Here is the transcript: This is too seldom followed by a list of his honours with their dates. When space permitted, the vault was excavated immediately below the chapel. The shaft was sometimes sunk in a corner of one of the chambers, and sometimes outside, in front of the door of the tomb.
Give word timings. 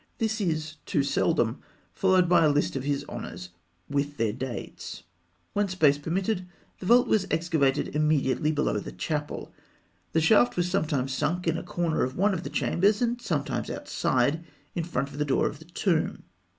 This 0.17 0.41
is 0.41 0.77
too 0.87 1.03
seldom 1.03 1.59
followed 1.93 2.27
by 2.27 2.43
a 2.43 2.49
list 2.49 2.75
of 2.75 2.83
his 2.85 3.05
honours 3.07 3.49
with 3.87 4.17
their 4.17 4.33
dates. 4.33 5.03
When 5.53 5.67
space 5.67 5.99
permitted, 5.99 6.47
the 6.79 6.87
vault 6.87 7.07
was 7.07 7.27
excavated 7.29 7.95
immediately 7.95 8.51
below 8.51 8.79
the 8.79 8.91
chapel. 8.93 9.53
The 10.13 10.19
shaft 10.21 10.57
was 10.57 10.67
sometimes 10.71 11.13
sunk 11.13 11.47
in 11.47 11.55
a 11.55 11.61
corner 11.61 12.01
of 12.01 12.17
one 12.17 12.33
of 12.33 12.41
the 12.41 12.49
chambers, 12.49 12.99
and 12.99 13.21
sometimes 13.21 13.69
outside, 13.69 14.43
in 14.73 14.85
front 14.85 15.09
of 15.09 15.19
the 15.19 15.23
door 15.23 15.45
of 15.45 15.59
the 15.59 15.65
tomb. 15.65 16.23